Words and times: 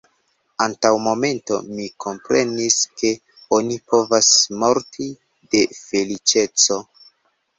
Antaŭ 0.63 0.91
momento 1.07 1.57
mi 1.79 1.83
komprenis, 2.05 2.77
ke 3.01 3.11
oni 3.57 3.77
povas 3.93 4.31
morti 4.63 5.09
de 5.53 5.61
feliĉeco. 5.81 6.79